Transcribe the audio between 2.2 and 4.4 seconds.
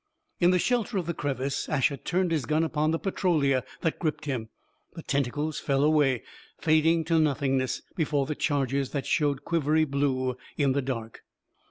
his gun upon the Petrolia that gripped